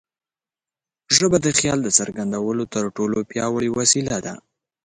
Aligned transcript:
ژبه 1.15 1.37
د 1.45 1.47
خیال 1.59 1.79
د 1.83 1.89
څرګندولو 1.97 2.63
تر 2.73 2.83
ټولو 2.95 3.17
پیاوړې 3.29 3.69
وسیله 3.77 4.17
ده. 4.25 4.33